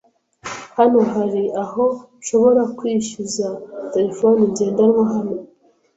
Hano 0.77 0.99
hari 1.13 1.43
aho 1.63 1.83
nshobora 2.19 2.61
kwishyuza 2.77 3.47
terefone 3.93 4.39
ngendanwa 4.51 5.03
hano? 5.13 5.35